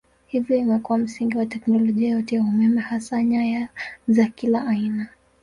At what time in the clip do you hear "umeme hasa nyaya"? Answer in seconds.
2.41-3.69